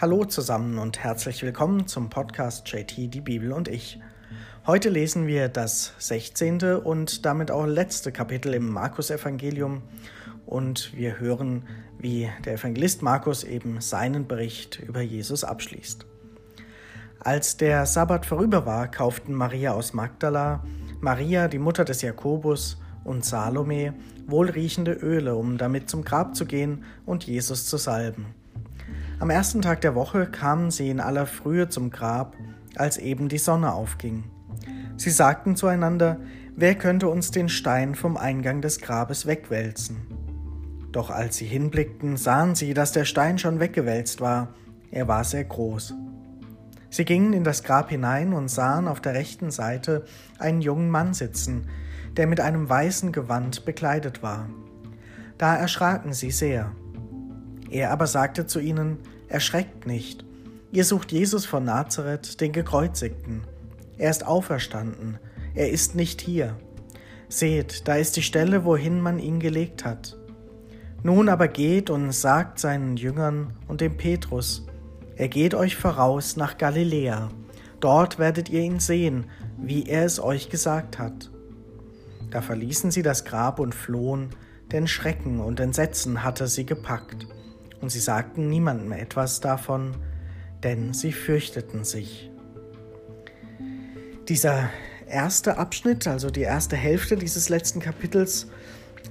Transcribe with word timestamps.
Hallo 0.00 0.24
zusammen 0.24 0.78
und 0.78 1.04
herzlich 1.04 1.42
willkommen 1.42 1.86
zum 1.86 2.08
Podcast 2.08 2.66
JT, 2.66 3.12
die 3.12 3.20
Bibel 3.20 3.52
und 3.52 3.68
ich. 3.68 4.00
Heute 4.66 4.88
lesen 4.88 5.26
wir 5.26 5.50
das 5.50 5.92
16. 5.98 6.62
und 6.76 7.26
damit 7.26 7.50
auch 7.50 7.66
letzte 7.66 8.10
Kapitel 8.10 8.54
im 8.54 8.70
Markus-Evangelium 8.70 9.82
und 10.46 10.96
wir 10.96 11.20
hören, 11.20 11.66
wie 11.98 12.30
der 12.46 12.54
Evangelist 12.54 13.02
Markus 13.02 13.44
eben 13.44 13.82
seinen 13.82 14.26
Bericht 14.26 14.80
über 14.80 15.02
Jesus 15.02 15.44
abschließt. 15.44 16.06
Als 17.18 17.58
der 17.58 17.84
Sabbat 17.84 18.24
vorüber 18.24 18.64
war, 18.64 18.90
kauften 18.90 19.34
Maria 19.34 19.74
aus 19.74 19.92
Magdala, 19.92 20.64
Maria, 21.02 21.46
die 21.46 21.58
Mutter 21.58 21.84
des 21.84 22.00
Jakobus, 22.00 22.78
und 23.04 23.24
Salome 23.24 23.92
wohlriechende 24.26 24.92
Öle, 24.92 25.34
um 25.34 25.58
damit 25.58 25.90
zum 25.90 26.04
Grab 26.04 26.34
zu 26.34 26.46
gehen 26.46 26.84
und 27.04 27.24
Jesus 27.24 27.66
zu 27.66 27.76
salben. 27.76 28.34
Am 29.20 29.28
ersten 29.28 29.60
Tag 29.60 29.82
der 29.82 29.94
Woche 29.94 30.26
kamen 30.26 30.70
sie 30.70 30.88
in 30.88 30.98
aller 30.98 31.26
Frühe 31.26 31.68
zum 31.68 31.90
Grab, 31.90 32.38
als 32.76 32.96
eben 32.96 33.28
die 33.28 33.36
Sonne 33.36 33.74
aufging. 33.74 34.24
Sie 34.96 35.10
sagten 35.10 35.56
zueinander, 35.56 36.20
wer 36.56 36.74
könnte 36.74 37.06
uns 37.06 37.30
den 37.30 37.50
Stein 37.50 37.94
vom 37.94 38.16
Eingang 38.16 38.62
des 38.62 38.80
Grabes 38.80 39.26
wegwälzen? 39.26 40.06
Doch 40.90 41.10
als 41.10 41.36
sie 41.36 41.44
hinblickten, 41.44 42.16
sahen 42.16 42.54
sie, 42.54 42.72
dass 42.72 42.92
der 42.92 43.04
Stein 43.04 43.38
schon 43.38 43.60
weggewälzt 43.60 44.22
war, 44.22 44.54
er 44.90 45.06
war 45.06 45.22
sehr 45.24 45.44
groß. 45.44 45.92
Sie 46.88 47.04
gingen 47.04 47.34
in 47.34 47.44
das 47.44 47.62
Grab 47.62 47.90
hinein 47.90 48.32
und 48.32 48.48
sahen 48.48 48.88
auf 48.88 49.02
der 49.02 49.12
rechten 49.12 49.50
Seite 49.50 50.06
einen 50.38 50.62
jungen 50.62 50.88
Mann 50.88 51.12
sitzen, 51.12 51.68
der 52.16 52.26
mit 52.26 52.40
einem 52.40 52.70
weißen 52.70 53.12
Gewand 53.12 53.66
bekleidet 53.66 54.22
war. 54.22 54.48
Da 55.36 55.56
erschraken 55.56 56.14
sie 56.14 56.30
sehr. 56.30 56.72
Er 57.70 57.92
aber 57.92 58.06
sagte 58.06 58.46
zu 58.46 58.58
ihnen, 58.58 58.98
Erschreckt 59.28 59.86
nicht, 59.86 60.24
ihr 60.72 60.84
sucht 60.84 61.12
Jesus 61.12 61.46
von 61.46 61.62
Nazareth, 61.62 62.40
den 62.40 62.50
Gekreuzigten. 62.50 63.42
Er 63.96 64.10
ist 64.10 64.26
auferstanden, 64.26 65.20
er 65.54 65.70
ist 65.70 65.94
nicht 65.94 66.20
hier. 66.20 66.56
Seht, 67.28 67.86
da 67.86 67.94
ist 67.94 68.16
die 68.16 68.22
Stelle, 68.22 68.64
wohin 68.64 69.00
man 69.00 69.20
ihn 69.20 69.38
gelegt 69.38 69.84
hat. 69.84 70.16
Nun 71.04 71.28
aber 71.28 71.46
geht 71.46 71.90
und 71.90 72.10
sagt 72.10 72.58
seinen 72.58 72.96
Jüngern 72.96 73.52
und 73.68 73.80
dem 73.80 73.96
Petrus, 73.96 74.66
er 75.14 75.28
geht 75.28 75.54
euch 75.54 75.76
voraus 75.76 76.36
nach 76.36 76.58
Galiläa, 76.58 77.30
dort 77.78 78.18
werdet 78.18 78.48
ihr 78.48 78.62
ihn 78.62 78.80
sehen, 78.80 79.26
wie 79.58 79.84
er 79.84 80.04
es 80.04 80.18
euch 80.18 80.50
gesagt 80.50 80.98
hat. 80.98 81.30
Da 82.32 82.42
verließen 82.42 82.90
sie 82.90 83.02
das 83.02 83.24
Grab 83.24 83.60
und 83.60 83.76
flohen, 83.76 84.30
denn 84.72 84.88
Schrecken 84.88 85.38
und 85.38 85.60
Entsetzen 85.60 86.24
hatte 86.24 86.48
sie 86.48 86.66
gepackt 86.66 87.28
und 87.80 87.90
sie 87.90 88.00
sagten 88.00 88.48
niemandem 88.48 88.92
etwas 88.92 89.40
davon, 89.40 89.96
denn 90.62 90.92
sie 90.92 91.12
fürchteten 91.12 91.84
sich. 91.84 92.30
Dieser 94.28 94.70
erste 95.08 95.58
Abschnitt, 95.58 96.06
also 96.06 96.30
die 96.30 96.42
erste 96.42 96.76
Hälfte 96.76 97.16
dieses 97.16 97.48
letzten 97.48 97.80
Kapitels, 97.80 98.46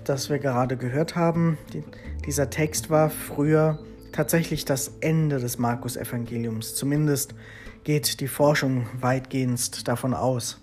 das 0.03 0.29
wir 0.29 0.39
gerade 0.39 0.77
gehört 0.77 1.15
haben, 1.15 1.57
die, 1.73 1.83
dieser 2.25 2.49
Text 2.49 2.89
war 2.89 3.09
früher 3.09 3.79
tatsächlich 4.11 4.65
das 4.65 4.91
Ende 5.01 5.39
des 5.39 5.57
Markus-Evangeliums. 5.57 6.75
Zumindest 6.75 7.35
geht 7.83 8.19
die 8.19 8.27
Forschung 8.27 8.87
weitgehend 8.99 9.87
davon 9.87 10.13
aus. 10.13 10.61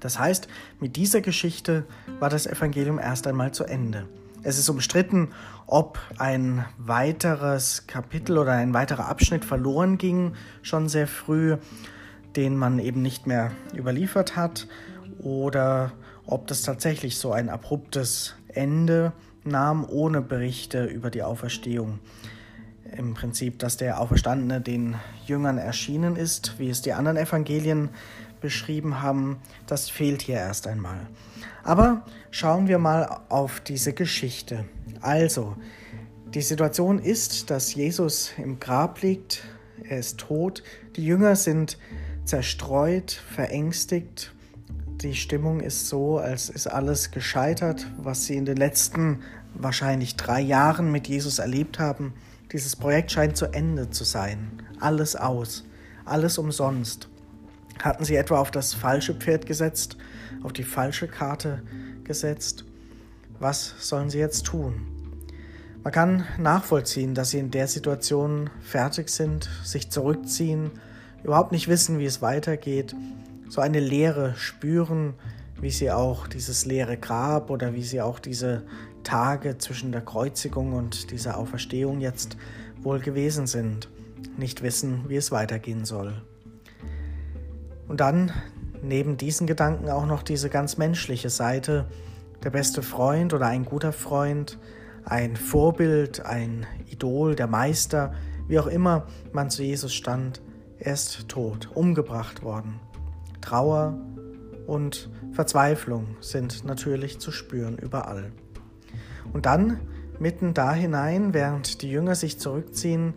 Das 0.00 0.18
heißt, 0.18 0.48
mit 0.80 0.96
dieser 0.96 1.20
Geschichte 1.20 1.84
war 2.18 2.30
das 2.30 2.46
Evangelium 2.46 2.98
erst 2.98 3.26
einmal 3.26 3.52
zu 3.52 3.64
Ende. 3.64 4.08
Es 4.42 4.58
ist 4.58 4.70
umstritten, 4.70 5.28
ob 5.66 5.98
ein 6.16 6.64
weiteres 6.78 7.86
Kapitel 7.86 8.38
oder 8.38 8.52
ein 8.52 8.72
weiterer 8.72 9.06
Abschnitt 9.06 9.44
verloren 9.44 9.98
ging, 9.98 10.32
schon 10.62 10.88
sehr 10.88 11.06
früh, 11.06 11.58
den 12.36 12.56
man 12.56 12.78
eben 12.78 13.02
nicht 13.02 13.26
mehr 13.26 13.50
überliefert 13.76 14.36
hat, 14.36 14.66
oder 15.18 15.92
ob 16.24 16.46
das 16.46 16.62
tatsächlich 16.62 17.18
so 17.18 17.32
ein 17.32 17.50
abruptes 17.50 18.34
Ende 18.48 19.12
nahm, 19.44 19.86
ohne 19.86 20.22
Berichte 20.22 20.86
über 20.86 21.10
die 21.10 21.22
Auferstehung. 21.22 21.98
Im 22.96 23.12
Prinzip, 23.12 23.58
dass 23.58 23.76
der 23.76 24.00
Auferstandene 24.00 24.62
den 24.62 24.96
Jüngern 25.26 25.58
erschienen 25.58 26.16
ist, 26.16 26.58
wie 26.58 26.70
es 26.70 26.80
die 26.80 26.94
anderen 26.94 27.18
Evangelien 27.18 27.90
beschrieben 28.40 29.02
haben, 29.02 29.38
das 29.66 29.90
fehlt 29.90 30.22
hier 30.22 30.36
erst 30.36 30.66
einmal. 30.66 31.06
Aber 31.62 32.04
schauen 32.30 32.68
wir 32.68 32.78
mal 32.78 33.20
auf 33.28 33.60
diese 33.60 33.92
Geschichte. 33.92 34.64
Also, 35.00 35.56
die 36.34 36.42
Situation 36.42 36.98
ist, 36.98 37.50
dass 37.50 37.74
Jesus 37.74 38.32
im 38.38 38.60
Grab 38.60 39.02
liegt, 39.02 39.42
er 39.82 39.98
ist 39.98 40.18
tot, 40.18 40.62
die 40.96 41.04
Jünger 41.04 41.34
sind 41.36 41.78
zerstreut, 42.24 43.10
verängstigt, 43.10 44.32
die 45.02 45.14
Stimmung 45.14 45.60
ist 45.60 45.88
so, 45.88 46.18
als 46.18 46.50
ist 46.50 46.66
alles 46.66 47.10
gescheitert, 47.10 47.86
was 47.96 48.26
sie 48.26 48.36
in 48.36 48.44
den 48.44 48.56
letzten 48.56 49.22
wahrscheinlich 49.54 50.16
drei 50.16 50.40
Jahren 50.40 50.92
mit 50.92 51.08
Jesus 51.08 51.38
erlebt 51.38 51.78
haben. 51.78 52.12
Dieses 52.52 52.76
Projekt 52.76 53.10
scheint 53.10 53.36
zu 53.36 53.46
Ende 53.46 53.90
zu 53.90 54.04
sein. 54.04 54.62
Alles 54.78 55.16
aus, 55.16 55.64
alles 56.04 56.38
umsonst. 56.38 57.09
Hatten 57.82 58.04
sie 58.04 58.16
etwa 58.16 58.38
auf 58.38 58.50
das 58.50 58.74
falsche 58.74 59.14
Pferd 59.14 59.46
gesetzt, 59.46 59.96
auf 60.42 60.52
die 60.52 60.64
falsche 60.64 61.08
Karte 61.08 61.62
gesetzt? 62.04 62.64
Was 63.38 63.74
sollen 63.78 64.10
sie 64.10 64.18
jetzt 64.18 64.44
tun? 64.44 64.86
Man 65.82 65.92
kann 65.92 66.26
nachvollziehen, 66.38 67.14
dass 67.14 67.30
sie 67.30 67.38
in 67.38 67.50
der 67.50 67.66
Situation 67.66 68.50
fertig 68.60 69.08
sind, 69.08 69.48
sich 69.64 69.90
zurückziehen, 69.90 70.72
überhaupt 71.24 71.52
nicht 71.52 71.68
wissen, 71.68 71.98
wie 71.98 72.04
es 72.04 72.20
weitergeht, 72.20 72.94
so 73.48 73.62
eine 73.62 73.80
Leere 73.80 74.34
spüren, 74.36 75.14
wie 75.58 75.70
sie 75.70 75.90
auch 75.90 76.26
dieses 76.26 76.66
leere 76.66 76.98
Grab 76.98 77.48
oder 77.48 77.72
wie 77.72 77.82
sie 77.82 78.02
auch 78.02 78.18
diese 78.18 78.62
Tage 79.04 79.56
zwischen 79.56 79.90
der 79.90 80.02
Kreuzigung 80.02 80.74
und 80.74 81.10
dieser 81.10 81.38
Auferstehung 81.38 82.00
jetzt 82.00 82.36
wohl 82.82 83.00
gewesen 83.00 83.46
sind, 83.46 83.88
nicht 84.36 84.62
wissen, 84.62 85.04
wie 85.08 85.16
es 85.16 85.32
weitergehen 85.32 85.86
soll. 85.86 86.22
Und 87.90 87.98
dann 87.98 88.30
neben 88.84 89.16
diesen 89.16 89.48
Gedanken 89.48 89.90
auch 89.90 90.06
noch 90.06 90.22
diese 90.22 90.48
ganz 90.48 90.76
menschliche 90.76 91.28
Seite, 91.28 91.86
der 92.44 92.50
beste 92.50 92.82
Freund 92.82 93.34
oder 93.34 93.46
ein 93.46 93.64
guter 93.64 93.92
Freund, 93.92 94.60
ein 95.04 95.34
Vorbild, 95.34 96.24
ein 96.24 96.68
Idol, 96.88 97.34
der 97.34 97.48
Meister, 97.48 98.14
wie 98.46 98.60
auch 98.60 98.68
immer 98.68 99.08
man 99.32 99.50
zu 99.50 99.64
Jesus 99.64 99.92
stand, 99.92 100.40
er 100.78 100.92
ist 100.92 101.28
tot, 101.28 101.68
umgebracht 101.74 102.44
worden. 102.44 102.78
Trauer 103.40 103.98
und 104.68 105.10
Verzweiflung 105.32 106.16
sind 106.20 106.64
natürlich 106.64 107.18
zu 107.18 107.32
spüren 107.32 107.76
überall. 107.76 108.30
Und 109.32 109.46
dann, 109.46 109.80
mitten 110.20 110.54
da 110.54 110.72
hinein, 110.72 111.34
während 111.34 111.82
die 111.82 111.90
Jünger 111.90 112.14
sich 112.14 112.38
zurückziehen, 112.38 113.14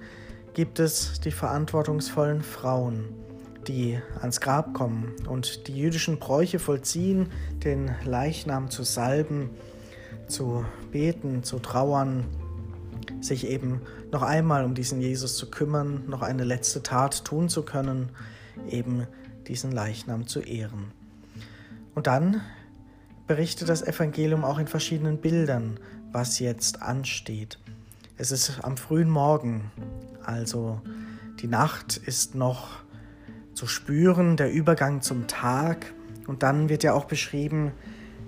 gibt 0.55 0.79
es 0.79 1.19
die 1.19 1.31
verantwortungsvollen 1.31 2.41
Frauen, 2.41 3.22
die 3.67 3.99
ans 4.21 4.41
Grab 4.41 4.73
kommen 4.73 5.13
und 5.27 5.67
die 5.67 5.77
jüdischen 5.77 6.19
Bräuche 6.19 6.59
vollziehen, 6.59 7.27
den 7.63 7.91
Leichnam 8.05 8.69
zu 8.69 8.83
salben, 8.83 9.49
zu 10.27 10.65
beten, 10.91 11.43
zu 11.43 11.59
trauern, 11.59 12.25
sich 13.21 13.47
eben 13.47 13.81
noch 14.11 14.21
einmal 14.21 14.63
um 14.63 14.75
diesen 14.75 15.01
Jesus 15.01 15.37
zu 15.37 15.49
kümmern, 15.49 16.03
noch 16.07 16.21
eine 16.21 16.43
letzte 16.43 16.83
Tat 16.83 17.25
tun 17.25 17.49
zu 17.49 17.63
können, 17.63 18.09
eben 18.69 19.07
diesen 19.47 19.71
Leichnam 19.71 20.27
zu 20.27 20.39
ehren. 20.39 20.91
Und 21.95 22.07
dann 22.07 22.41
berichtet 23.27 23.69
das 23.69 23.81
Evangelium 23.81 24.43
auch 24.43 24.59
in 24.59 24.67
verschiedenen 24.67 25.17
Bildern, 25.17 25.79
was 26.11 26.39
jetzt 26.39 26.81
ansteht. 26.81 27.59
Es 28.17 28.31
ist 28.31 28.63
am 28.63 28.77
frühen 28.77 29.09
Morgen, 29.09 29.71
also 30.23 30.81
die 31.39 31.47
Nacht 31.47 31.97
ist 31.97 32.35
noch 32.35 32.82
zu 33.53 33.67
spüren, 33.67 34.37
der 34.37 34.51
Übergang 34.51 35.01
zum 35.01 35.27
Tag. 35.27 35.93
Und 36.27 36.43
dann 36.43 36.69
wird 36.69 36.83
ja 36.83 36.93
auch 36.93 37.05
beschrieben, 37.05 37.71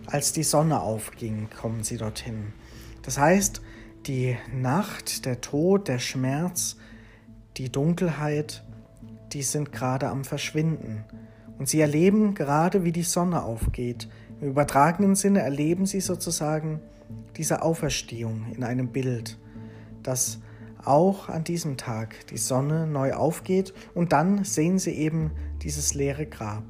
als 0.07 0.33
die 0.33 0.44
Sonne 0.44 0.81
aufging, 0.81 1.50
kommen 1.50 1.83
sie 1.83 1.98
dorthin. 1.98 2.54
Das 3.01 3.18
heißt, 3.18 3.62
die 4.07 4.38
Nacht, 4.54 5.25
der 5.25 5.42
Tod, 5.42 5.88
der 5.88 6.00
Schmerz, 6.00 6.77
die 7.57 7.72
Dunkelheit, 7.72 8.63
die 9.33 9.42
sind 9.42 9.72
gerade 9.72 10.10
am 10.10 10.24
Verschwinden. 10.24 11.04
Und 11.57 11.69
sie 11.69 11.80
erleben 11.80 12.36
gerade, 12.36 12.83
wie 12.83 12.92
die 12.92 13.04
Sonne 13.04 13.44
aufgeht. 13.44 14.07
Im 14.42 14.50
übertragenen 14.50 15.16
Sinne 15.16 15.42
erleben 15.42 15.86
sie 15.86 16.01
sozusagen 16.01 16.81
diese 17.38 17.62
Auferstehung 17.62 18.48
in 18.56 18.63
einem 18.63 18.89
Bild, 18.89 19.38
das 20.04 20.39
auch 20.88 21.30
an 21.30 21.44
diesem 21.44 21.78
Tag 21.78 22.28
die 22.28 22.38
Sonne 22.38 22.88
neu 22.88 23.14
aufgeht 23.14 23.74
und 23.94 24.12
dann 24.12 24.44
sehen 24.44 24.80
sie 24.80 24.94
eben 24.94 25.32
dieses 25.62 25.94
leere 25.94 26.26
Grab. 26.26 26.64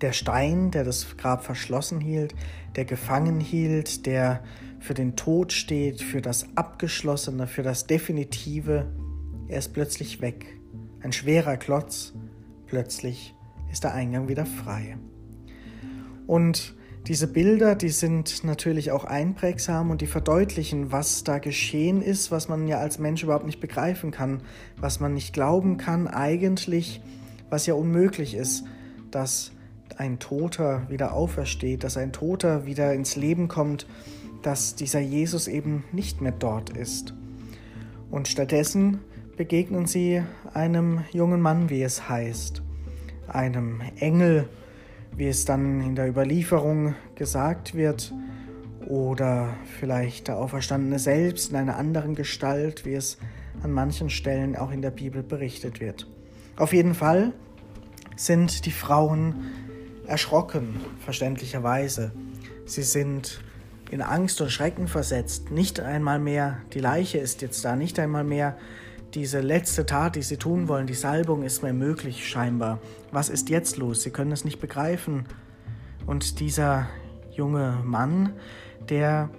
Der 0.00 0.12
Stein, 0.12 0.70
der 0.70 0.84
das 0.84 1.16
Grab 1.16 1.44
verschlossen 1.44 2.00
hielt, 2.00 2.34
der 2.76 2.84
gefangen 2.84 3.40
hielt, 3.40 4.06
der 4.06 4.42
für 4.78 4.94
den 4.94 5.16
Tod 5.16 5.52
steht, 5.52 6.02
für 6.02 6.22
das 6.22 6.46
Abgeschlossene, 6.56 7.46
für 7.46 7.62
das 7.62 7.86
Definitive, 7.86 8.86
er 9.48 9.58
ist 9.58 9.72
plötzlich 9.72 10.20
weg. 10.20 10.58
Ein 11.00 11.12
schwerer 11.12 11.56
Klotz, 11.56 12.12
plötzlich 12.66 13.34
ist 13.72 13.84
der 13.84 13.94
Eingang 13.94 14.28
wieder 14.28 14.46
frei. 14.46 14.98
Und 16.26 16.76
diese 17.08 17.26
Bilder, 17.26 17.74
die 17.74 17.88
sind 17.88 18.44
natürlich 18.44 18.92
auch 18.92 19.06
einprägsam 19.06 19.90
und 19.90 20.02
die 20.02 20.06
verdeutlichen, 20.06 20.92
was 20.92 21.24
da 21.24 21.38
geschehen 21.38 22.02
ist, 22.02 22.30
was 22.30 22.48
man 22.48 22.68
ja 22.68 22.78
als 22.78 22.98
Mensch 22.98 23.22
überhaupt 23.22 23.46
nicht 23.46 23.60
begreifen 23.60 24.10
kann, 24.10 24.42
was 24.76 25.00
man 25.00 25.14
nicht 25.14 25.32
glauben 25.32 25.78
kann 25.78 26.06
eigentlich, 26.06 27.00
was 27.48 27.64
ja 27.64 27.72
unmöglich 27.72 28.34
ist, 28.34 28.64
dass 29.10 29.52
ein 29.96 30.18
Toter 30.18 30.86
wieder 30.90 31.14
aufersteht, 31.14 31.82
dass 31.82 31.96
ein 31.96 32.12
Toter 32.12 32.66
wieder 32.66 32.92
ins 32.92 33.16
Leben 33.16 33.48
kommt, 33.48 33.86
dass 34.42 34.74
dieser 34.74 35.00
Jesus 35.00 35.48
eben 35.48 35.84
nicht 35.92 36.20
mehr 36.20 36.32
dort 36.32 36.76
ist. 36.76 37.14
Und 38.10 38.28
stattdessen 38.28 38.98
begegnen 39.38 39.86
sie 39.86 40.22
einem 40.52 41.04
jungen 41.12 41.40
Mann, 41.40 41.70
wie 41.70 41.82
es 41.82 42.10
heißt, 42.10 42.62
einem 43.28 43.80
Engel, 43.98 44.46
wie 45.16 45.28
es 45.28 45.44
dann 45.44 45.80
in 45.80 45.94
der 45.94 46.08
Überlieferung 46.08 46.94
gesagt 47.14 47.74
wird, 47.74 48.12
oder 48.88 49.54
vielleicht 49.78 50.28
der 50.28 50.38
Auferstandene 50.38 50.98
selbst 50.98 51.50
in 51.50 51.56
einer 51.56 51.76
anderen 51.76 52.14
Gestalt, 52.14 52.86
wie 52.86 52.94
es 52.94 53.18
an 53.62 53.72
manchen 53.72 54.08
Stellen 54.08 54.56
auch 54.56 54.70
in 54.70 54.82
der 54.82 54.90
Bibel 54.90 55.22
berichtet 55.22 55.80
wird. 55.80 56.06
Auf 56.56 56.72
jeden 56.72 56.94
Fall 56.94 57.32
sind 58.16 58.64
die 58.64 58.70
Frauen 58.70 59.46
erschrocken, 60.06 60.80
verständlicherweise. 61.00 62.12
Sie 62.64 62.82
sind 62.82 63.42
in 63.90 64.00
Angst 64.00 64.40
und 64.40 64.50
Schrecken 64.50 64.88
versetzt. 64.88 65.50
Nicht 65.50 65.80
einmal 65.80 66.18
mehr 66.18 66.58
die 66.72 66.80
Leiche 66.80 67.18
ist 67.18 67.42
jetzt 67.42 67.64
da, 67.64 67.76
nicht 67.76 67.98
einmal 67.98 68.24
mehr 68.24 68.56
diese 69.14 69.40
letzte 69.40 69.86
Tat, 69.86 70.16
die 70.16 70.22
sie 70.22 70.36
tun 70.36 70.68
wollen, 70.68 70.86
die 70.86 70.94
Salbung 70.94 71.42
ist 71.42 71.62
mehr 71.62 71.72
möglich 71.72 72.28
scheinbar. 72.28 72.78
Was 73.10 73.28
ist 73.28 73.48
jetzt 73.48 73.76
los? 73.76 74.02
Sie 74.02 74.10
können 74.10 74.32
es 74.32 74.44
nicht 74.44 74.60
begreifen. 74.60 75.24
Und 76.06 76.40
dieser 76.40 76.88
junge 77.30 77.78
Mann, 77.84 78.34
der 78.88 79.30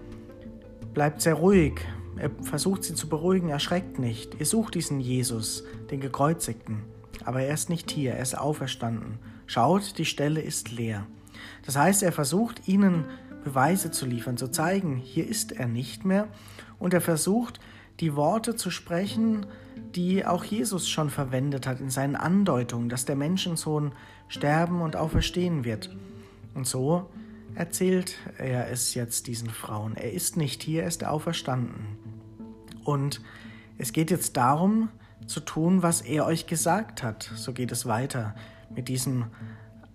bleibt 0.93 1.21
sehr 1.21 1.35
ruhig. 1.35 1.81
Er 2.17 2.31
versucht 2.41 2.83
sie 2.83 2.95
zu 2.95 3.07
beruhigen, 3.07 3.49
erschreckt 3.49 3.99
nicht. 3.99 4.39
Ihr 4.39 4.45
sucht 4.45 4.75
diesen 4.75 4.99
Jesus, 4.99 5.63
den 5.91 6.01
Gekreuzigten. 6.01 6.83
Aber 7.23 7.41
er 7.41 7.53
ist 7.53 7.69
nicht 7.69 7.91
hier, 7.91 8.13
er 8.13 8.21
ist 8.21 8.37
auferstanden. 8.37 9.19
Schaut, 9.45 9.97
die 9.97 10.05
Stelle 10.05 10.41
ist 10.41 10.71
leer. 10.71 11.05
Das 11.65 11.77
heißt, 11.77 12.03
er 12.03 12.11
versucht 12.11 12.67
ihnen 12.67 13.05
Beweise 13.43 13.91
zu 13.91 14.05
liefern, 14.05 14.37
zu 14.37 14.49
zeigen, 14.49 14.97
hier 14.97 15.27
ist 15.27 15.51
er 15.51 15.67
nicht 15.67 16.05
mehr. 16.05 16.27
Und 16.77 16.93
er 16.93 17.01
versucht, 17.01 17.59
die 17.99 18.15
Worte 18.15 18.55
zu 18.55 18.71
sprechen, 18.71 19.45
die 19.95 20.25
auch 20.25 20.43
Jesus 20.43 20.89
schon 20.89 21.09
verwendet 21.09 21.67
hat 21.67 21.79
in 21.79 21.89
seinen 21.89 22.15
Andeutungen, 22.15 22.89
dass 22.89 23.05
der 23.05 23.15
Menschensohn 23.15 23.93
sterben 24.27 24.81
und 24.81 24.95
auferstehen 24.95 25.63
wird. 25.63 25.95
Und 26.53 26.67
so 26.67 27.09
erzählt 27.55 28.15
er 28.37 28.69
es 28.69 28.93
jetzt 28.93 29.27
diesen 29.27 29.49
Frauen. 29.49 29.95
Er 29.95 30.13
ist 30.13 30.37
nicht 30.37 30.63
hier, 30.63 30.83
er 30.83 30.87
ist 30.87 31.03
auferstanden. 31.03 31.97
Und 32.83 33.21
es 33.77 33.91
geht 33.93 34.11
jetzt 34.11 34.37
darum, 34.37 34.89
zu 35.27 35.41
tun, 35.41 35.83
was 35.83 36.01
er 36.01 36.25
euch 36.25 36.47
gesagt 36.47 37.03
hat. 37.03 37.31
So 37.35 37.53
geht 37.53 37.71
es 37.71 37.85
weiter 37.85 38.35
mit 38.73 38.87
diesem 38.87 39.25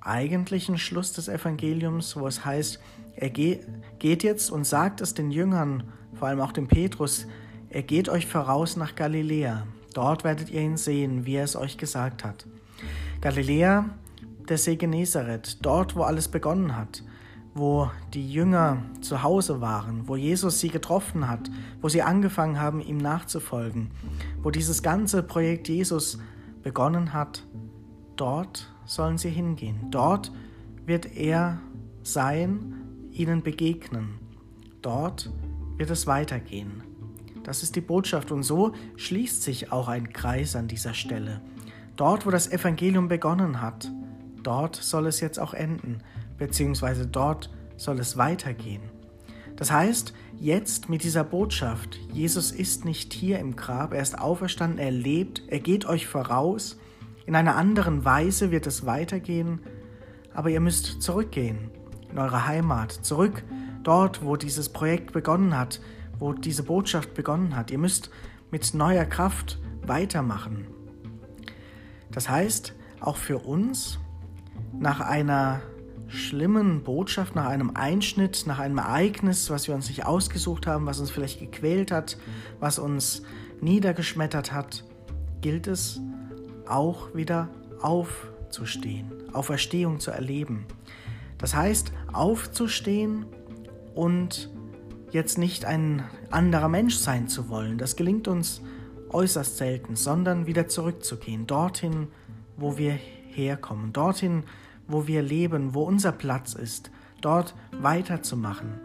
eigentlichen 0.00 0.78
Schluss 0.78 1.12
des 1.12 1.28
Evangeliums, 1.28 2.16
wo 2.16 2.26
es 2.26 2.44
heißt, 2.44 2.78
er 3.16 3.30
geht 3.30 4.22
jetzt 4.22 4.50
und 4.50 4.66
sagt 4.66 5.00
es 5.00 5.14
den 5.14 5.30
Jüngern, 5.30 5.84
vor 6.14 6.28
allem 6.28 6.40
auch 6.40 6.52
dem 6.52 6.68
Petrus, 6.68 7.26
er 7.74 7.82
geht 7.82 8.08
euch 8.08 8.26
voraus 8.26 8.76
nach 8.76 8.94
Galiläa. 8.94 9.66
Dort 9.94 10.22
werdet 10.22 10.48
ihr 10.48 10.60
ihn 10.60 10.76
sehen, 10.76 11.26
wie 11.26 11.34
er 11.34 11.42
es 11.42 11.56
euch 11.56 11.76
gesagt 11.76 12.24
hat. 12.24 12.46
Galiläa, 13.20 13.90
der 14.48 14.58
See 14.58 14.76
Genezareth, 14.76 15.58
dort, 15.60 15.96
wo 15.96 16.02
alles 16.02 16.28
begonnen 16.28 16.76
hat, 16.76 17.02
wo 17.52 17.90
die 18.12 18.30
Jünger 18.30 18.84
zu 19.00 19.24
Hause 19.24 19.60
waren, 19.60 20.06
wo 20.06 20.14
Jesus 20.14 20.60
sie 20.60 20.68
getroffen 20.68 21.28
hat, 21.28 21.50
wo 21.80 21.88
sie 21.88 22.02
angefangen 22.02 22.60
haben, 22.60 22.80
ihm 22.80 22.98
nachzufolgen, 22.98 23.90
wo 24.40 24.52
dieses 24.52 24.84
ganze 24.84 25.24
Projekt 25.24 25.68
Jesus 25.68 26.18
begonnen 26.62 27.12
hat, 27.12 27.44
dort 28.14 28.72
sollen 28.84 29.18
sie 29.18 29.30
hingehen. 29.30 29.88
Dort 29.90 30.30
wird 30.86 31.16
er 31.16 31.58
sein, 32.04 32.74
ihnen 33.10 33.42
begegnen. 33.42 34.20
Dort 34.80 35.32
wird 35.76 35.90
es 35.90 36.06
weitergehen. 36.06 36.84
Das 37.44 37.62
ist 37.62 37.76
die 37.76 37.80
Botschaft 37.80 38.32
und 38.32 38.42
so 38.42 38.72
schließt 38.96 39.42
sich 39.42 39.70
auch 39.70 39.88
ein 39.88 40.12
Kreis 40.12 40.56
an 40.56 40.66
dieser 40.66 40.94
Stelle. 40.94 41.40
Dort, 41.96 42.26
wo 42.26 42.30
das 42.30 42.50
Evangelium 42.50 43.06
begonnen 43.06 43.60
hat, 43.60 43.92
dort 44.42 44.76
soll 44.76 45.06
es 45.06 45.20
jetzt 45.20 45.38
auch 45.38 45.54
enden, 45.54 45.98
beziehungsweise 46.38 47.06
dort 47.06 47.50
soll 47.76 48.00
es 48.00 48.16
weitergehen. 48.16 48.82
Das 49.56 49.70
heißt, 49.70 50.14
jetzt 50.40 50.88
mit 50.88 51.04
dieser 51.04 51.22
Botschaft, 51.22 52.00
Jesus 52.12 52.50
ist 52.50 52.84
nicht 52.84 53.12
hier 53.12 53.38
im 53.38 53.54
Grab, 53.54 53.92
er 53.92 54.02
ist 54.02 54.18
auferstanden, 54.18 54.78
er 54.78 54.90
lebt, 54.90 55.42
er 55.46 55.60
geht 55.60 55.86
euch 55.86 56.08
voraus, 56.08 56.78
in 57.26 57.36
einer 57.36 57.56
anderen 57.56 58.04
Weise 58.04 58.50
wird 58.50 58.66
es 58.66 58.84
weitergehen, 58.84 59.60
aber 60.34 60.50
ihr 60.50 60.60
müsst 60.60 61.00
zurückgehen 61.02 61.70
in 62.10 62.18
eure 62.18 62.46
Heimat, 62.46 62.92
zurück 62.92 63.44
dort, 63.82 64.24
wo 64.24 64.36
dieses 64.36 64.68
Projekt 64.68 65.12
begonnen 65.12 65.56
hat, 65.56 65.80
wo 66.18 66.32
diese 66.32 66.62
Botschaft 66.62 67.14
begonnen 67.14 67.56
hat. 67.56 67.70
Ihr 67.70 67.78
müsst 67.78 68.10
mit 68.50 68.74
neuer 68.74 69.04
Kraft 69.04 69.58
weitermachen. 69.82 70.66
Das 72.10 72.28
heißt, 72.28 72.74
auch 73.00 73.16
für 73.16 73.38
uns, 73.38 73.98
nach 74.78 75.00
einer 75.00 75.60
schlimmen 76.08 76.82
Botschaft, 76.82 77.34
nach 77.34 77.46
einem 77.46 77.72
Einschnitt, 77.74 78.44
nach 78.46 78.58
einem 78.58 78.78
Ereignis, 78.78 79.50
was 79.50 79.68
wir 79.68 79.74
uns 79.74 79.88
nicht 79.88 80.06
ausgesucht 80.06 80.66
haben, 80.66 80.86
was 80.86 81.00
uns 81.00 81.10
vielleicht 81.10 81.40
gequält 81.40 81.90
hat, 81.90 82.18
was 82.60 82.78
uns 82.78 83.22
niedergeschmettert 83.60 84.52
hat, 84.52 84.84
gilt 85.40 85.66
es 85.66 86.00
auch 86.68 87.14
wieder 87.14 87.48
aufzustehen, 87.80 89.12
Auferstehung 89.32 90.00
zu 90.00 90.10
erleben. 90.10 90.66
Das 91.38 91.54
heißt, 91.54 91.92
aufzustehen 92.12 93.26
und 93.94 94.50
jetzt 95.14 95.38
nicht 95.38 95.64
ein 95.64 96.02
anderer 96.30 96.68
Mensch 96.68 96.96
sein 96.96 97.28
zu 97.28 97.48
wollen. 97.48 97.78
Das 97.78 97.96
gelingt 97.96 98.28
uns 98.28 98.60
äußerst 99.10 99.56
selten, 99.56 99.94
sondern 99.94 100.46
wieder 100.46 100.66
zurückzugehen, 100.66 101.46
dorthin, 101.46 102.08
wo 102.56 102.76
wir 102.76 102.98
herkommen, 103.28 103.92
dorthin, 103.92 104.42
wo 104.88 105.06
wir 105.06 105.22
leben, 105.22 105.72
wo 105.72 105.84
unser 105.84 106.12
Platz 106.12 106.54
ist, 106.54 106.90
dort 107.20 107.54
weiterzumachen. 107.72 108.80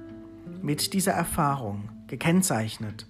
Mit 0.61 0.93
dieser 0.93 1.13
Erfahrung, 1.13 1.89
gekennzeichnet. 2.07 3.07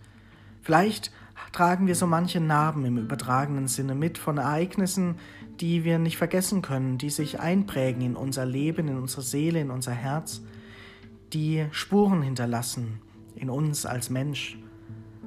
Vielleicht 0.62 1.12
tragen 1.52 1.88
wir 1.88 1.96
so 1.96 2.08
manche 2.08 2.40
Narben 2.40 2.86
im 2.86 2.98
übertragenen 2.98 3.68
Sinne 3.68 3.96
mit 3.96 4.18
von 4.18 4.38
Ereignissen, 4.38 5.16
die 5.60 5.84
wir 5.84 6.00
nicht 6.00 6.18
vergessen 6.18 6.62
können, 6.62 6.98
die 6.98 7.10
sich 7.10 7.40
einprägen 7.40 8.02
in 8.02 8.16
unser 8.16 8.46
Leben, 8.46 8.88
in 8.88 8.98
unsere 8.98 9.24
Seele, 9.24 9.60
in 9.60 9.72
unser 9.72 9.92
Herz, 9.92 10.42
die 11.34 11.66
Spuren 11.72 12.22
hinterlassen, 12.22 13.02
in 13.40 13.50
uns 13.50 13.86
als 13.86 14.10
Mensch, 14.10 14.58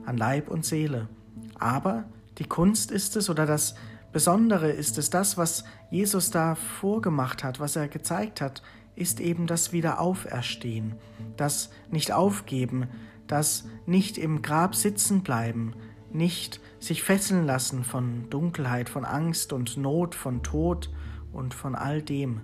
an 0.04 0.16
Leib 0.16 0.48
und 0.48 0.64
Seele. 0.64 1.08
Aber 1.58 2.04
die 2.38 2.44
Kunst 2.44 2.90
ist 2.90 3.16
es 3.16 3.30
oder 3.30 3.46
das 3.46 3.74
Besondere 4.12 4.70
ist 4.70 4.98
es, 4.98 5.08
das, 5.08 5.38
was 5.38 5.64
Jesus 5.90 6.30
da 6.30 6.54
vorgemacht 6.54 7.42
hat, 7.42 7.60
was 7.60 7.76
er 7.76 7.88
gezeigt 7.88 8.42
hat, 8.42 8.62
ist 8.94 9.20
eben 9.20 9.46
das 9.46 9.72
Wiederauferstehen, 9.72 10.96
das 11.38 11.70
Nicht-Aufgeben, 11.90 12.88
das 13.26 13.64
nicht 13.86 14.18
im 14.18 14.42
Grab 14.42 14.74
sitzen 14.74 15.22
bleiben, 15.22 15.74
nicht 16.12 16.60
sich 16.78 17.02
fesseln 17.02 17.46
lassen 17.46 17.84
von 17.84 18.28
Dunkelheit, 18.28 18.90
von 18.90 19.06
Angst 19.06 19.54
und 19.54 19.78
Not, 19.78 20.14
von 20.14 20.42
Tod 20.42 20.90
und 21.32 21.54
von 21.54 21.74
all 21.74 22.02
dem. 22.02 22.42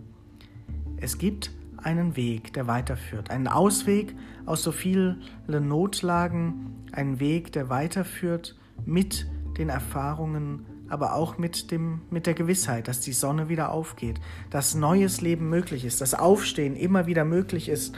Es 0.96 1.18
gibt 1.18 1.50
einen 1.82 2.16
Weg, 2.16 2.52
der 2.52 2.66
weiterführt, 2.66 3.30
einen 3.30 3.48
Ausweg 3.48 4.14
aus 4.46 4.62
so 4.62 4.72
vielen 4.72 5.22
Notlagen, 5.46 6.84
einen 6.92 7.20
Weg, 7.20 7.52
der 7.52 7.68
weiterführt 7.68 8.56
mit 8.84 9.26
den 9.58 9.68
Erfahrungen, 9.68 10.66
aber 10.88 11.14
auch 11.14 11.38
mit, 11.38 11.70
dem, 11.70 12.00
mit 12.10 12.26
der 12.26 12.34
Gewissheit, 12.34 12.88
dass 12.88 13.00
die 13.00 13.12
Sonne 13.12 13.48
wieder 13.48 13.70
aufgeht, 13.72 14.20
dass 14.50 14.74
neues 14.74 15.20
Leben 15.20 15.48
möglich 15.48 15.84
ist, 15.84 16.00
dass 16.00 16.14
Aufstehen 16.14 16.76
immer 16.76 17.06
wieder 17.06 17.24
möglich 17.24 17.68
ist, 17.68 17.94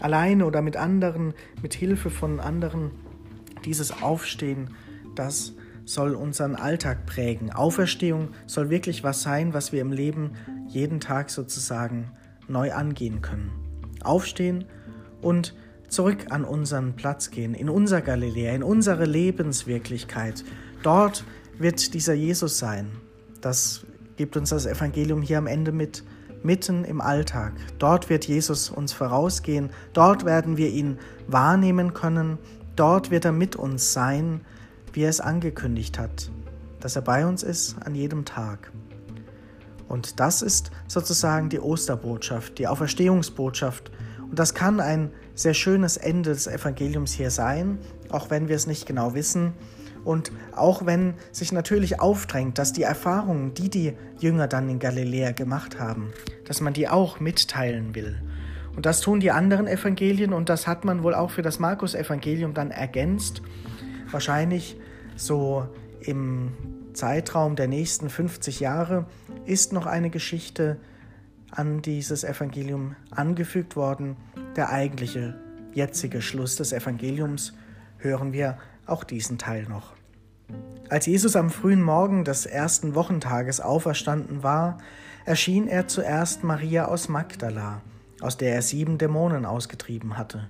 alleine 0.00 0.44
oder 0.44 0.60
mit 0.60 0.76
anderen, 0.76 1.34
mit 1.62 1.74
Hilfe 1.74 2.10
von 2.10 2.40
anderen. 2.40 2.90
Dieses 3.64 4.02
Aufstehen, 4.02 4.70
das 5.14 5.54
soll 5.86 6.14
unseren 6.14 6.54
Alltag 6.54 7.06
prägen. 7.06 7.50
Auferstehung 7.50 8.28
soll 8.46 8.70
wirklich 8.70 9.04
was 9.04 9.22
sein, 9.22 9.54
was 9.54 9.72
wir 9.72 9.80
im 9.80 9.92
Leben 9.92 10.32
jeden 10.68 11.00
Tag 11.00 11.30
sozusagen 11.30 12.10
neu 12.48 12.72
angehen 12.72 13.22
können. 13.22 13.50
Aufstehen 14.02 14.64
und 15.20 15.54
zurück 15.88 16.26
an 16.30 16.44
unseren 16.44 16.94
Platz 16.94 17.30
gehen, 17.30 17.54
in 17.54 17.68
unser 17.68 18.00
Galiläa, 18.00 18.54
in 18.54 18.62
unsere 18.62 19.04
Lebenswirklichkeit. 19.04 20.44
Dort 20.82 21.24
wird 21.58 21.94
dieser 21.94 22.14
Jesus 22.14 22.58
sein. 22.58 22.90
Das 23.40 23.86
gibt 24.16 24.36
uns 24.36 24.50
das 24.50 24.66
Evangelium 24.66 25.22
hier 25.22 25.38
am 25.38 25.46
Ende 25.46 25.72
mit, 25.72 26.04
mitten 26.42 26.84
im 26.84 27.00
Alltag. 27.00 27.52
Dort 27.78 28.10
wird 28.10 28.26
Jesus 28.26 28.70
uns 28.70 28.92
vorausgehen, 28.92 29.70
dort 29.92 30.24
werden 30.24 30.56
wir 30.56 30.68
ihn 30.68 30.98
wahrnehmen 31.26 31.94
können, 31.94 32.38
dort 32.76 33.10
wird 33.10 33.24
er 33.24 33.32
mit 33.32 33.56
uns 33.56 33.92
sein, 33.92 34.40
wie 34.92 35.02
er 35.02 35.10
es 35.10 35.20
angekündigt 35.20 35.98
hat, 35.98 36.30
dass 36.80 36.96
er 36.96 37.02
bei 37.02 37.26
uns 37.26 37.42
ist 37.42 37.76
an 37.84 37.94
jedem 37.94 38.24
Tag. 38.24 38.70
Und 39.94 40.18
das 40.18 40.42
ist 40.42 40.72
sozusagen 40.88 41.50
die 41.50 41.60
Osterbotschaft, 41.60 42.58
die 42.58 42.66
Auferstehungsbotschaft. 42.66 43.92
Und 44.28 44.40
das 44.40 44.52
kann 44.52 44.80
ein 44.80 45.12
sehr 45.36 45.54
schönes 45.54 45.96
Ende 45.96 46.30
des 46.30 46.48
Evangeliums 46.48 47.12
hier 47.12 47.30
sein, 47.30 47.78
auch 48.08 48.28
wenn 48.28 48.48
wir 48.48 48.56
es 48.56 48.66
nicht 48.66 48.86
genau 48.86 49.14
wissen. 49.14 49.52
Und 50.04 50.32
auch 50.56 50.84
wenn 50.84 51.14
sich 51.30 51.52
natürlich 51.52 52.00
aufdrängt, 52.00 52.58
dass 52.58 52.72
die 52.72 52.82
Erfahrungen, 52.82 53.54
die 53.54 53.70
die 53.70 53.92
Jünger 54.18 54.48
dann 54.48 54.68
in 54.68 54.80
Galiläa 54.80 55.30
gemacht 55.30 55.78
haben, 55.78 56.12
dass 56.44 56.60
man 56.60 56.72
die 56.72 56.88
auch 56.88 57.20
mitteilen 57.20 57.94
will. 57.94 58.20
Und 58.74 58.86
das 58.86 59.00
tun 59.00 59.20
die 59.20 59.30
anderen 59.30 59.68
Evangelien 59.68 60.32
und 60.32 60.48
das 60.48 60.66
hat 60.66 60.84
man 60.84 61.04
wohl 61.04 61.14
auch 61.14 61.30
für 61.30 61.42
das 61.42 61.60
Markus-Evangelium 61.60 62.52
dann 62.52 62.72
ergänzt. 62.72 63.42
Wahrscheinlich 64.10 64.76
so 65.14 65.68
im 66.00 66.50
Zeitraum 66.94 67.56
der 67.56 67.68
nächsten 67.68 68.08
50 68.08 68.60
Jahre 68.60 69.06
ist 69.46 69.72
noch 69.72 69.86
eine 69.86 70.10
Geschichte 70.10 70.78
an 71.50 71.82
dieses 71.82 72.24
Evangelium 72.24 72.96
angefügt 73.10 73.76
worden. 73.76 74.16
Der 74.56 74.70
eigentliche 74.70 75.38
jetzige 75.72 76.22
Schluss 76.22 76.56
des 76.56 76.72
Evangeliums 76.72 77.54
hören 77.98 78.32
wir 78.32 78.58
auch 78.86 79.04
diesen 79.04 79.38
Teil 79.38 79.64
noch. 79.68 79.94
Als 80.88 81.06
Jesus 81.06 81.36
am 81.36 81.50
frühen 81.50 81.82
Morgen 81.82 82.24
des 82.24 82.46
ersten 82.46 82.94
Wochentages 82.94 83.60
auferstanden 83.60 84.42
war, 84.42 84.78
erschien 85.24 85.66
er 85.66 85.88
zuerst 85.88 86.44
Maria 86.44 86.86
aus 86.86 87.08
Magdala, 87.08 87.80
aus 88.20 88.36
der 88.36 88.54
er 88.54 88.62
sieben 88.62 88.98
Dämonen 88.98 89.46
ausgetrieben 89.46 90.18
hatte. 90.18 90.48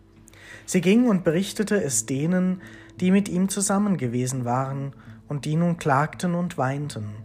Sie 0.66 0.80
ging 0.80 1.08
und 1.08 1.24
berichtete 1.24 1.82
es 1.82 2.06
denen, 2.06 2.60
die 3.00 3.10
mit 3.10 3.28
ihm 3.28 3.48
zusammen 3.48 3.96
gewesen 3.96 4.44
waren 4.44 4.92
und 5.28 5.44
die 5.44 5.56
nun 5.56 5.76
klagten 5.76 6.34
und 6.34 6.58
weinten. 6.58 7.24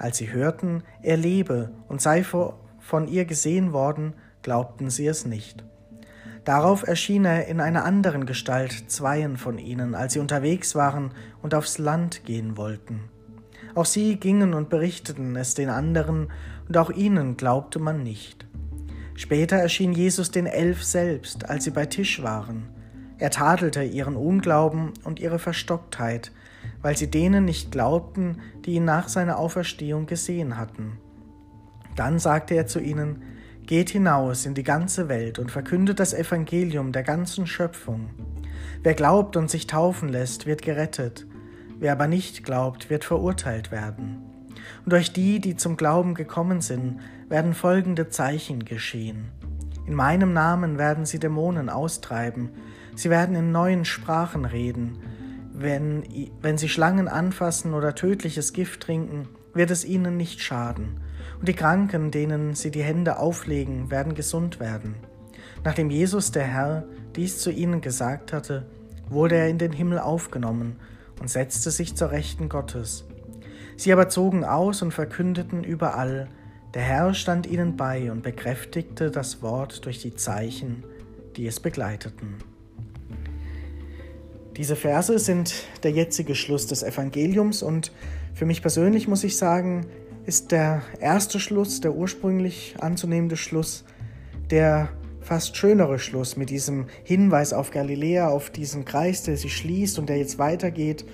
Als 0.00 0.16
sie 0.16 0.32
hörten, 0.32 0.82
er 1.02 1.18
lebe 1.18 1.72
und 1.86 2.00
sei 2.00 2.24
von 2.24 3.06
ihr 3.06 3.26
gesehen 3.26 3.74
worden, 3.74 4.14
glaubten 4.40 4.88
sie 4.88 5.06
es 5.06 5.26
nicht. 5.26 5.62
Darauf 6.46 6.86
erschien 6.86 7.26
er 7.26 7.48
in 7.48 7.60
einer 7.60 7.84
anderen 7.84 8.24
Gestalt 8.24 8.90
zweien 8.90 9.36
von 9.36 9.58
ihnen, 9.58 9.94
als 9.94 10.14
sie 10.14 10.18
unterwegs 10.18 10.74
waren 10.74 11.10
und 11.42 11.54
aufs 11.54 11.76
Land 11.76 12.24
gehen 12.24 12.56
wollten. 12.56 13.10
Auch 13.74 13.84
sie 13.84 14.16
gingen 14.16 14.54
und 14.54 14.70
berichteten 14.70 15.36
es 15.36 15.54
den 15.54 15.68
anderen, 15.68 16.32
und 16.66 16.78
auch 16.78 16.88
ihnen 16.88 17.36
glaubte 17.36 17.78
man 17.78 18.02
nicht. 18.02 18.46
Später 19.16 19.56
erschien 19.56 19.92
Jesus 19.92 20.30
den 20.30 20.46
Elf 20.46 20.82
selbst, 20.82 21.50
als 21.50 21.64
sie 21.64 21.72
bei 21.72 21.84
Tisch 21.84 22.22
waren. 22.22 22.70
Er 23.18 23.28
tadelte 23.28 23.82
ihren 23.82 24.16
Unglauben 24.16 24.94
und 25.04 25.20
ihre 25.20 25.38
Verstocktheit, 25.38 26.32
weil 26.82 26.96
sie 26.96 27.10
denen 27.10 27.44
nicht 27.44 27.72
glaubten, 27.72 28.38
die 28.64 28.74
ihn 28.74 28.84
nach 28.84 29.08
seiner 29.08 29.38
Auferstehung 29.38 30.06
gesehen 30.06 30.56
hatten. 30.56 30.98
Dann 31.96 32.18
sagte 32.18 32.54
er 32.54 32.66
zu 32.66 32.80
ihnen, 32.80 33.22
Geht 33.66 33.90
hinaus 33.90 34.46
in 34.46 34.54
die 34.54 34.64
ganze 34.64 35.08
Welt 35.08 35.38
und 35.38 35.52
verkündet 35.52 36.00
das 36.00 36.12
Evangelium 36.12 36.90
der 36.90 37.04
ganzen 37.04 37.46
Schöpfung. 37.46 38.10
Wer 38.82 38.94
glaubt 38.94 39.36
und 39.36 39.48
sich 39.48 39.68
taufen 39.68 40.08
lässt, 40.08 40.44
wird 40.44 40.62
gerettet, 40.62 41.26
wer 41.78 41.92
aber 41.92 42.08
nicht 42.08 42.42
glaubt, 42.42 42.90
wird 42.90 43.04
verurteilt 43.04 43.70
werden. 43.70 44.24
Und 44.84 44.92
durch 44.92 45.12
die, 45.12 45.38
die 45.38 45.54
zum 45.54 45.76
Glauben 45.76 46.14
gekommen 46.14 46.60
sind, 46.60 46.98
werden 47.28 47.54
folgende 47.54 48.08
Zeichen 48.08 48.64
geschehen. 48.64 49.28
In 49.86 49.94
meinem 49.94 50.32
Namen 50.32 50.76
werden 50.78 51.06
sie 51.06 51.20
Dämonen 51.20 51.68
austreiben, 51.68 52.50
sie 52.96 53.08
werden 53.08 53.36
in 53.36 53.52
neuen 53.52 53.84
Sprachen 53.84 54.46
reden, 54.46 54.98
wenn, 55.52 56.04
wenn 56.40 56.58
sie 56.58 56.68
Schlangen 56.68 57.08
anfassen 57.08 57.74
oder 57.74 57.94
tödliches 57.94 58.52
Gift 58.52 58.82
trinken, 58.82 59.28
wird 59.54 59.70
es 59.70 59.84
ihnen 59.84 60.16
nicht 60.16 60.40
schaden 60.40 61.00
und 61.40 61.48
die 61.48 61.54
Kranken, 61.54 62.10
denen 62.10 62.54
sie 62.54 62.70
die 62.70 62.82
Hände 62.82 63.18
auflegen, 63.18 63.90
werden 63.90 64.14
gesund 64.14 64.60
werden. 64.60 64.94
Nachdem 65.64 65.90
Jesus 65.90 66.30
der 66.32 66.44
Herr 66.44 66.84
dies 67.16 67.38
zu 67.38 67.50
ihnen 67.50 67.80
gesagt 67.80 68.32
hatte, 68.32 68.66
wurde 69.08 69.36
er 69.36 69.48
in 69.48 69.58
den 69.58 69.72
Himmel 69.72 69.98
aufgenommen 69.98 70.76
und 71.18 71.28
setzte 71.28 71.70
sich 71.70 71.96
zur 71.96 72.10
Rechten 72.10 72.48
Gottes. 72.48 73.04
Sie 73.76 73.92
aber 73.92 74.08
zogen 74.10 74.44
aus 74.44 74.82
und 74.82 74.92
verkündeten 74.92 75.64
überall, 75.64 76.28
der 76.74 76.82
Herr 76.82 77.14
stand 77.14 77.46
ihnen 77.46 77.76
bei 77.76 78.12
und 78.12 78.22
bekräftigte 78.22 79.10
das 79.10 79.42
Wort 79.42 79.84
durch 79.86 80.00
die 80.00 80.14
Zeichen, 80.14 80.84
die 81.36 81.46
es 81.46 81.58
begleiteten. 81.58 82.36
Diese 84.60 84.76
Verse 84.76 85.18
sind 85.18 85.54
der 85.84 85.90
jetzige 85.90 86.34
Schluss 86.34 86.66
des 86.66 86.82
Evangeliums 86.82 87.62
und 87.62 87.92
für 88.34 88.44
mich 88.44 88.60
persönlich 88.60 89.08
muss 89.08 89.24
ich 89.24 89.38
sagen, 89.38 89.86
ist 90.26 90.52
der 90.52 90.82
erste 91.00 91.40
Schluss, 91.40 91.80
der 91.80 91.94
ursprünglich 91.94 92.74
anzunehmende 92.78 93.38
Schluss, 93.38 93.86
der 94.50 94.90
fast 95.22 95.56
schönere 95.56 95.98
Schluss 95.98 96.36
mit 96.36 96.50
diesem 96.50 96.88
Hinweis 97.04 97.54
auf 97.54 97.70
Galiläa, 97.70 98.28
auf 98.28 98.50
diesen 98.50 98.84
Kreis, 98.84 99.22
der 99.22 99.38
sich 99.38 99.56
schließt 99.56 99.98
und 99.98 100.10
der 100.10 100.18
jetzt 100.18 100.38
weitergeht 100.38 101.06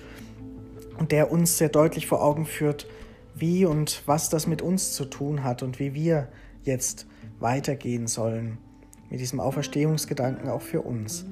und 0.98 1.12
der 1.12 1.30
uns 1.30 1.56
sehr 1.56 1.68
deutlich 1.68 2.08
vor 2.08 2.24
Augen 2.24 2.46
führt, 2.46 2.88
wie 3.36 3.64
und 3.64 4.02
was 4.06 4.28
das 4.28 4.48
mit 4.48 4.60
uns 4.60 4.92
zu 4.92 5.04
tun 5.04 5.44
hat 5.44 5.62
und 5.62 5.78
wie 5.78 5.94
wir 5.94 6.26
jetzt 6.64 7.06
weitergehen 7.38 8.08
sollen 8.08 8.58
mit 9.08 9.20
diesem 9.20 9.38
Auferstehungsgedanken 9.38 10.48
auch 10.48 10.62
für 10.62 10.82
uns. 10.82 11.26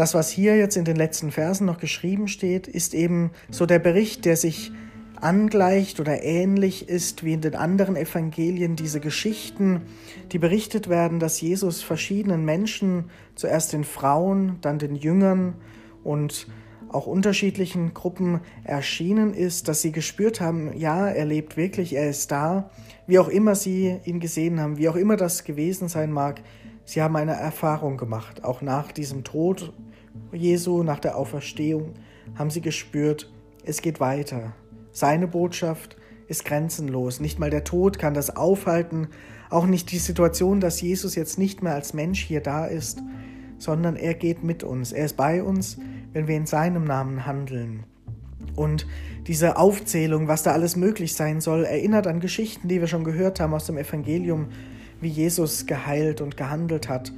Das, 0.00 0.14
was 0.14 0.30
hier 0.30 0.56
jetzt 0.56 0.78
in 0.78 0.86
den 0.86 0.96
letzten 0.96 1.30
Versen 1.30 1.66
noch 1.66 1.76
geschrieben 1.76 2.26
steht, 2.26 2.66
ist 2.66 2.94
eben 2.94 3.32
so 3.50 3.66
der 3.66 3.78
Bericht, 3.78 4.24
der 4.24 4.34
sich 4.34 4.72
angleicht 5.16 6.00
oder 6.00 6.22
ähnlich 6.22 6.88
ist 6.88 7.22
wie 7.22 7.34
in 7.34 7.42
den 7.42 7.54
anderen 7.54 7.96
Evangelien 7.96 8.76
diese 8.76 8.98
Geschichten, 8.98 9.82
die 10.32 10.38
berichtet 10.38 10.88
werden, 10.88 11.20
dass 11.20 11.42
Jesus 11.42 11.82
verschiedenen 11.82 12.46
Menschen, 12.46 13.10
zuerst 13.34 13.74
den 13.74 13.84
Frauen, 13.84 14.56
dann 14.62 14.78
den 14.78 14.94
Jüngern 14.94 15.56
und 16.02 16.46
auch 16.88 17.06
unterschiedlichen 17.06 17.92
Gruppen 17.92 18.40
erschienen 18.64 19.34
ist, 19.34 19.68
dass 19.68 19.82
sie 19.82 19.92
gespürt 19.92 20.40
haben, 20.40 20.74
ja, 20.78 21.08
er 21.08 21.26
lebt 21.26 21.58
wirklich, 21.58 21.94
er 21.94 22.08
ist 22.08 22.30
da, 22.30 22.70
wie 23.06 23.18
auch 23.18 23.28
immer 23.28 23.54
sie 23.54 23.98
ihn 24.06 24.18
gesehen 24.18 24.60
haben, 24.60 24.78
wie 24.78 24.88
auch 24.88 24.96
immer 24.96 25.18
das 25.18 25.44
gewesen 25.44 25.88
sein 25.88 26.10
mag, 26.10 26.40
sie 26.86 27.02
haben 27.02 27.16
eine 27.16 27.34
Erfahrung 27.34 27.98
gemacht, 27.98 28.44
auch 28.44 28.62
nach 28.62 28.92
diesem 28.92 29.24
Tod 29.24 29.74
Jesu, 30.32 30.82
nach 30.82 30.98
der 30.98 31.16
Auferstehung, 31.16 31.94
haben 32.34 32.50
sie 32.50 32.60
gespürt, 32.60 33.30
es 33.64 33.82
geht 33.82 34.00
weiter, 34.00 34.54
seine 34.92 35.28
Botschaft 35.28 35.96
ist 36.28 36.44
grenzenlos. 36.44 37.20
Nicht 37.20 37.38
mal 37.38 37.50
der 37.50 37.64
Tod 37.64 37.98
kann 37.98 38.14
das 38.14 38.36
aufhalten, 38.36 39.08
auch 39.50 39.66
nicht 39.66 39.90
die 39.90 39.98
Situation, 39.98 40.60
dass 40.60 40.80
Jesus 40.80 41.16
jetzt 41.16 41.38
nicht 41.38 41.62
mehr 41.62 41.74
als 41.74 41.92
Mensch 41.92 42.22
hier 42.22 42.40
da 42.40 42.66
ist, 42.66 43.02
sondern 43.58 43.96
er 43.96 44.14
geht 44.14 44.44
mit 44.44 44.62
uns. 44.62 44.92
Er 44.92 45.04
ist 45.04 45.16
bei 45.16 45.42
uns, 45.42 45.78
wenn 46.12 46.28
wir 46.28 46.36
in 46.36 46.46
seinem 46.46 46.84
Namen 46.84 47.26
handeln. 47.26 47.84
Und 48.54 48.86
diese 49.26 49.56
Aufzählung, 49.56 50.28
was 50.28 50.42
da 50.42 50.52
alles 50.52 50.76
möglich 50.76 51.14
sein 51.14 51.40
soll, 51.40 51.64
erinnert 51.64 52.06
an 52.06 52.20
Geschichten, 52.20 52.68
die 52.68 52.80
wir 52.80 52.86
schon 52.86 53.04
gehört 53.04 53.40
haben 53.40 53.54
aus 53.54 53.66
dem 53.66 53.76
Evangelium, 53.76 54.48
wie 55.00 55.08
Jesus 55.08 55.66
geheilt 55.66 56.20
und 56.20 56.36
gehandelt 56.36 56.88
hat. 56.88 57.12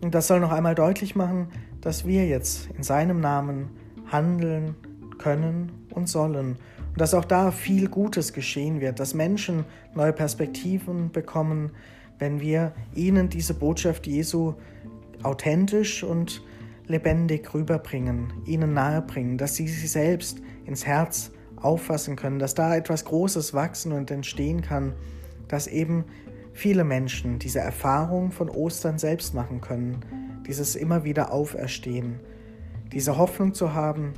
Und 0.00 0.14
das 0.14 0.26
soll 0.26 0.40
noch 0.40 0.52
einmal 0.52 0.74
deutlich 0.74 1.16
machen, 1.16 1.48
dass 1.84 2.06
wir 2.06 2.26
jetzt 2.26 2.70
in 2.76 2.82
seinem 2.82 3.20
Namen 3.20 3.68
handeln 4.10 4.74
können 5.18 5.70
und 5.90 6.08
sollen. 6.08 6.56
Und 6.90 7.00
dass 7.00 7.12
auch 7.12 7.26
da 7.26 7.50
viel 7.50 7.88
Gutes 7.88 8.32
geschehen 8.32 8.80
wird, 8.80 9.00
dass 9.00 9.12
Menschen 9.12 9.64
neue 9.94 10.14
Perspektiven 10.14 11.12
bekommen, 11.12 11.72
wenn 12.18 12.40
wir 12.40 12.72
ihnen 12.94 13.28
diese 13.28 13.52
Botschaft 13.52 14.06
Jesu 14.06 14.54
authentisch 15.22 16.02
und 16.02 16.42
lebendig 16.86 17.52
rüberbringen, 17.52 18.32
ihnen 18.46 18.72
nahebringen, 18.72 19.36
dass 19.36 19.56
sie 19.56 19.68
sie 19.68 19.86
selbst 19.86 20.40
ins 20.64 20.86
Herz 20.86 21.32
auffassen 21.56 22.16
können, 22.16 22.38
dass 22.38 22.54
da 22.54 22.76
etwas 22.76 23.04
Großes 23.04 23.52
wachsen 23.52 23.92
und 23.92 24.10
entstehen 24.10 24.62
kann, 24.62 24.94
dass 25.48 25.66
eben 25.66 26.04
viele 26.52 26.84
Menschen 26.84 27.38
diese 27.38 27.60
Erfahrung 27.60 28.30
von 28.30 28.48
Ostern 28.48 28.98
selbst 28.98 29.34
machen 29.34 29.60
können, 29.60 30.00
dieses 30.46 30.76
immer 30.76 31.04
wieder 31.04 31.32
Auferstehen, 31.32 32.20
diese 32.92 33.16
Hoffnung 33.16 33.54
zu 33.54 33.74
haben, 33.74 34.14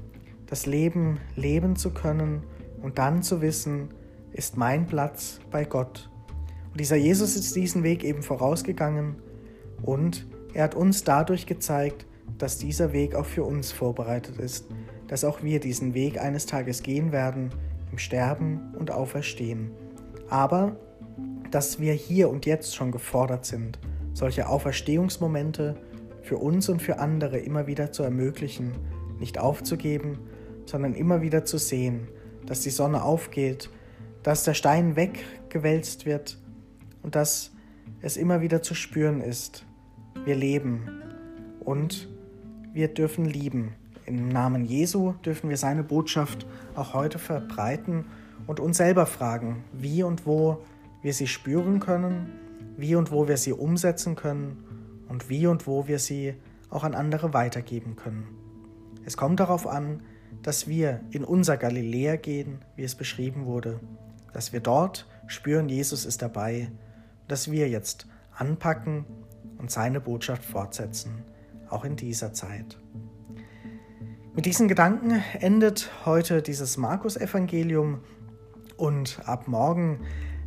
das 0.47 0.67
Leben 0.67 1.19
leben 1.35 1.77
zu 1.77 1.91
können 1.91 2.43
und 2.83 2.99
dann 2.99 3.23
zu 3.23 3.41
wissen, 3.41 3.91
ist 4.33 4.57
mein 4.57 4.87
Platz 4.87 5.41
bei 5.51 5.65
Gott. 5.65 6.11
Und 6.71 6.81
dieser 6.81 6.97
Jesus 6.97 7.37
ist 7.37 7.57
diesen 7.57 7.83
Weg 7.83 8.05
eben 8.05 8.23
vorausgegangen 8.23 9.17
und 9.83 10.27
er 10.53 10.65
hat 10.65 10.75
uns 10.75 11.05
dadurch 11.05 11.47
gezeigt, 11.47 12.07
dass 12.39 12.59
dieser 12.59 12.93
Weg 12.93 13.15
auch 13.15 13.25
für 13.25 13.45
uns 13.45 13.73
vorbereitet 13.73 14.39
ist, 14.39 14.67
dass 15.09 15.25
auch 15.25 15.43
wir 15.43 15.61
diesen 15.61 15.95
Weg 15.95 16.21
eines 16.21 16.47
Tages 16.47 16.83
gehen 16.83 17.13
werden, 17.13 17.51
im 17.91 17.99
Sterben 17.99 18.75
und 18.79 18.91
Auferstehen. 18.91 19.71
Aber 20.29 20.77
dass 21.51 21.81
wir 21.81 21.93
hier 21.93 22.29
und 22.29 22.45
jetzt 22.47 22.75
schon 22.75 22.91
gefordert 22.91 23.47
sind, 23.47 23.79
solche 24.13 24.49
Auferstehungsmomente 24.49 25.77
für 26.27 26.39
uns 26.39 26.69
und 26.69 26.83
für 26.83 26.99
andere 26.99 27.39
immer 27.39 27.69
wieder 27.69 27.93
zu 27.93 28.03
ermöglichen, 28.03 28.73
nicht 29.21 29.39
aufzugeben, 29.39 30.19
sondern 30.65 30.95
immer 30.95 31.23
wieder 31.23 31.45
zu 31.45 31.57
sehen, 31.57 32.09
dass 32.47 32.63
die 32.63 32.71
Sonne 32.71 33.05
aufgeht, 33.05 33.71
dass 34.25 34.43
der 34.43 34.55
Stein 34.55 34.97
weggewälzt 34.97 36.05
wird 36.05 36.37
und 37.05 37.15
dass 37.15 37.53
es 38.01 38.17
immer 38.17 38.41
wieder 38.41 38.61
zu 38.61 38.75
spüren 38.75 39.21
ist. 39.21 39.65
Wir 40.25 40.35
leben 40.35 40.89
und 41.61 42.09
wir 42.73 42.89
dürfen 42.89 43.25
lieben. 43.25 43.75
Im 44.05 44.29
Namen 44.29 44.65
Jesu 44.65 45.13
dürfen 45.25 45.49
wir 45.49 45.57
seine 45.57 45.85
Botschaft 45.85 46.45
auch 46.75 46.93
heute 46.93 47.21
verbreiten 47.21 48.05
und 48.49 48.59
uns 48.59 48.79
selber 48.79 49.07
fragen, 49.07 49.63
wie 49.73 50.03
und 50.03 50.27
wo 50.27 50.59
wir 51.03 51.15
sie 51.15 51.29
spüren 51.29 51.79
können, 51.79 52.33
wie 52.77 52.97
und 52.97 53.13
wo 53.13 53.29
wir 53.29 53.37
sie 53.37 53.53
umsetzen 53.53 54.17
können 54.17 54.65
und 55.09 55.29
wie 55.29 55.47
und 55.47 55.67
wo 55.67 55.87
wir 55.87 55.99
sie 55.99 56.35
auch 56.71 56.85
an 56.85 56.95
andere 56.95 57.33
weitergeben 57.33 57.97
können. 57.97 58.27
Es 59.05 59.17
kommt 59.17 59.41
darauf 59.41 59.67
an, 59.67 60.03
dass 60.43 60.67
wir 60.67 61.01
in 61.11 61.25
unser 61.25 61.57
Galiläa 61.57 62.17
gehen, 62.17 62.65
wie 62.75 62.83
es 62.83 62.95
beschrieben 62.95 63.47
wurde, 63.47 63.81
dass 64.33 64.53
wir 64.53 64.61
dort 64.61 65.09
spüren, 65.27 65.69
Jesus 65.69 66.05
ist 66.05 66.23
dabei, 66.23 66.71
dass 67.29 67.51
wir 67.51 67.69
jetzt 67.69 68.07
anpacken 68.37 69.05
und 69.59 69.71
seine 69.71 70.01
Botschaft 70.01 70.45
fortsetzen, 70.45 71.25
auch 71.69 71.85
in 71.85 71.97
dieser 71.97 72.33
Zeit. 72.33 72.79
Mit 74.35 74.45
diesen 74.45 74.69
Gedanken 74.69 75.23
endet 75.41 75.91
heute 76.05 76.43
dieses 76.43 76.77
Markus-Evangelium 76.77 78.01
und 78.77 79.21
ab 79.25 79.49
morgen 79.49 80.01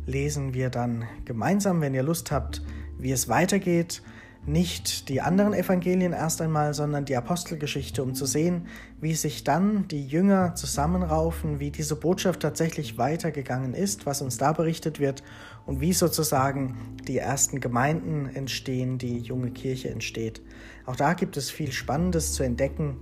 lesen 0.06 0.54
wir 0.54 0.70
dann 0.70 1.04
gemeinsam, 1.24 1.80
wenn 1.80 1.94
ihr 1.94 2.04
Lust 2.04 2.30
habt, 2.30 2.62
wie 2.98 3.10
es 3.10 3.28
weitergeht 3.28 4.02
nicht 4.46 5.08
die 5.10 5.20
anderen 5.20 5.52
Evangelien 5.52 6.12
erst 6.12 6.40
einmal, 6.40 6.72
sondern 6.72 7.04
die 7.04 7.16
Apostelgeschichte, 7.16 8.02
um 8.02 8.14
zu 8.14 8.24
sehen, 8.24 8.66
wie 9.00 9.14
sich 9.14 9.44
dann 9.44 9.86
die 9.88 10.06
Jünger 10.06 10.54
zusammenraufen, 10.54 11.60
wie 11.60 11.70
diese 11.70 11.94
Botschaft 11.96 12.40
tatsächlich 12.40 12.96
weitergegangen 12.96 13.74
ist, 13.74 14.06
was 14.06 14.22
uns 14.22 14.38
da 14.38 14.52
berichtet 14.52 14.98
wird 14.98 15.22
und 15.66 15.80
wie 15.80 15.92
sozusagen 15.92 16.96
die 17.06 17.18
ersten 17.18 17.60
Gemeinden 17.60 18.26
entstehen, 18.34 18.96
die 18.96 19.18
junge 19.18 19.50
Kirche 19.50 19.90
entsteht. 19.90 20.40
Auch 20.86 20.96
da 20.96 21.12
gibt 21.12 21.36
es 21.36 21.50
viel 21.50 21.72
Spannendes 21.72 22.32
zu 22.32 22.42
entdecken 22.42 22.96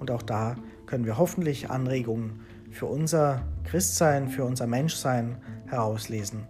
und 0.00 0.10
auch 0.10 0.22
da 0.22 0.56
können 0.86 1.06
wir 1.06 1.18
hoffentlich 1.18 1.70
Anregungen 1.70 2.40
für 2.72 2.86
unser 2.86 3.46
Christsein, 3.64 4.28
für 4.28 4.44
unser 4.44 4.66
Menschsein 4.66 5.36
herauslesen. 5.66 6.48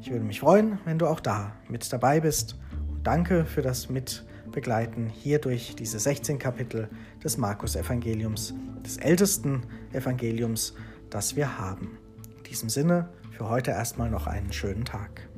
Ich 0.00 0.10
würde 0.10 0.24
mich 0.24 0.40
freuen, 0.40 0.78
wenn 0.86 0.98
du 0.98 1.06
auch 1.06 1.20
da 1.20 1.52
mit 1.68 1.92
dabei 1.92 2.20
bist 2.20 2.56
Danke 3.02 3.44
für 3.44 3.62
das 3.62 3.88
Mitbegleiten 3.88 5.08
hier 5.08 5.40
durch 5.40 5.74
diese 5.74 5.98
16 5.98 6.38
Kapitel 6.38 6.88
des 7.22 7.36
Markus-Evangeliums, 7.36 8.54
des 8.86 8.96
ältesten 8.98 9.64
Evangeliums, 9.92 10.74
das 11.10 11.34
wir 11.34 11.58
haben. 11.58 11.98
In 12.38 12.44
diesem 12.44 12.68
Sinne 12.68 13.08
für 13.32 13.48
heute 13.48 13.72
erstmal 13.72 14.08
noch 14.08 14.28
einen 14.28 14.52
schönen 14.52 14.84
Tag. 14.84 15.28